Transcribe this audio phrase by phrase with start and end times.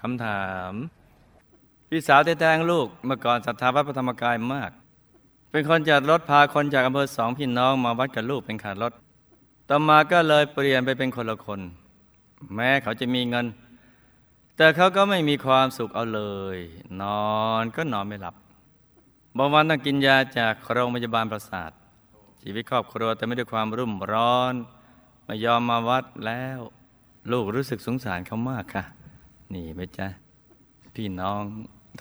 [0.00, 0.72] คำถาม
[1.88, 4.70] พี่สาวแท้ๆลูกเมื่อก่อนศรัทธาพระธรรมกายมาก
[5.50, 8.92] เป็นคนจัดรถพาคนจากอำเภอสองพี่น้องมาวัดกับลูกเป็นขารถ
[9.68, 11.60] ต่อมาก็เลยเปลี่ยนไปเป็นคนละคน
[12.54, 13.46] แม้เขาจะมีเงิน
[14.56, 16.22] แต่เขาก็ไม่มีความสุขเอาเล
[16.56, 16.58] ย
[17.02, 18.34] นอนก็นอนไม่หลับ
[19.36, 21.70] บางวันต้องกินยาจากโรงพยาบาลประสาท
[22.42, 24.54] ชีวิตครอบครัวแต่ไม่ด้วยความรุ่มร้อน
[25.24, 26.60] ไม่ยอมมาวัดแล้ว
[27.32, 28.84] ลูกรู้สึกสงสารเขามากค่ะ
[29.54, 30.06] นี่ไหมจ๊ะ
[30.94, 31.42] พี่น้อง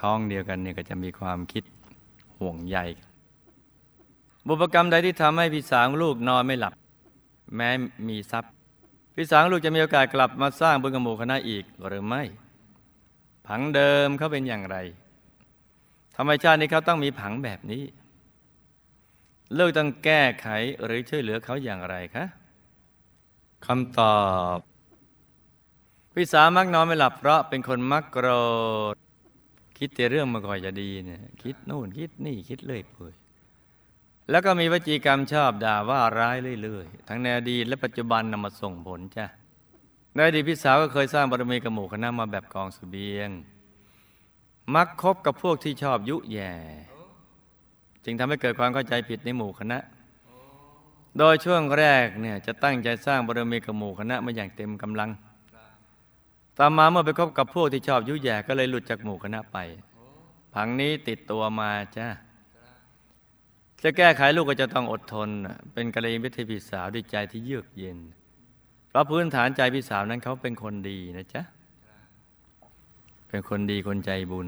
[0.02, 1.64] ท้องเดียวกันเนี่ยก็จะมีความคิด
[2.38, 2.78] ห่วงใย
[4.48, 6.74] บุพกรรมใดที่ทำให้พี่สาวลูกนอนไม่หลับ
[7.56, 7.70] แม้
[8.08, 8.52] มีทรัพย์
[9.16, 12.24] พี่สาวลูกจะมีโอกาสกลับมาสร้างบุญกมู่คณะอีกหรือไม่
[13.48, 14.78] ผังเดิมเขาเป็นอย่างไร
[16.18, 17.84] ธรรมชาตินี้เขาต้องมีผังแบบนี้
[19.56, 20.48] เลิกต้องแก้ไข
[20.84, 22.26] หรือช่วยเหลือเขาอย่างไรคะ
[23.66, 24.18] คำตอ
[24.56, 24.58] บ
[26.18, 28.28] พี่สามักนอนไม่หลับเพราะเป็นคนมักโกร
[28.94, 28.96] ธ
[29.78, 33.14] คิดแต่เรื่องมาก่อนจะดีเนี่ยคิดนู่นคิดนี่คิดเลื่อยเปื่อย
[34.30, 39.26] แล้วก็มีวจีกรรมชอบด่าว่าร้ายเรื่อยๆ ทั้งในอดีตและปัจจุบันนำมาส่งผลจ้ะ
[40.14, 43.30] ในอดีตพี่สาวก็เคยสร้างบารมีกับหมู่คณะมาแบบกองสเสบียง
[44.76, 46.54] มักคบกับพวกที่ชอบยุแย่
[48.04, 49.78] จึงทำให้เกิดความเข้าใจผิดในหมู่คณะ
[51.18, 55.12] โดยช่วงแรกเนี่ยจะตั้งใจสร้างบารมีกับหมู่คณะมาอย่างเต็มกำลัง
[56.60, 59.58] ต่อมาเมื่อไปคบกับพวกที่ชอบยุแย่ก็เลยหลุดจากหมู่คณะไป
[60.54, 62.08] ผังนี้ติดตัวมาจ้า
[63.84, 65.30] จะแก้ไขลูกก็จะต้องอดทน
[65.74, 67.98] เป็นกระเลยมิตรพี่สาวด้วยใจที่เยือกเย็น
[68.90, 71.42] เพราะพื้นฐานใจพี่สาวนั้นเขาเป็นคนดีนะจ๊ะ
[73.30, 74.48] เป็นคนดีคนใจบุญ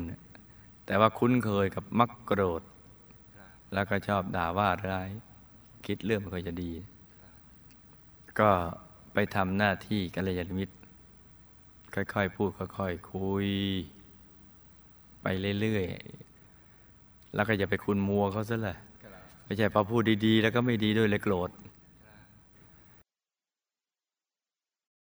[0.86, 2.62] แต่ว่าคุ้นเคยกับมักโกรธ
[3.74, 5.10] แล้วก็ชอบด่าว่าร้าย
[5.86, 6.72] คิดเรื่องไม่ค่อยจะดี
[8.40, 8.50] ก็
[9.14, 10.76] ไปทำหน้าที่กัลยาณมิตร
[11.98, 13.48] ค่อยๆพูดค่อยๆคุย
[15.22, 15.28] ไป
[15.62, 18.78] เรื่อยๆ แล้วก็อย่าไปคุณมัวเขาซะเลย
[19.46, 21.50] ไม่ใช่พอพูดดีๆ แล้วก็ไม่ดีด้วยเลยโกรธ